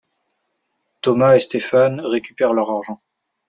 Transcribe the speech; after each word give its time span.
Thomas 1.03 1.35
et 1.35 1.39
Stéphane 1.39 1.99
récupèrent 1.99 2.53
leur 2.53 2.71
argent. 2.71 3.03